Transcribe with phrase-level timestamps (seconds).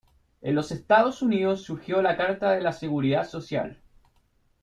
[0.41, 3.77] En los Estados Unidos surgió la Carta de la Seguridad Social.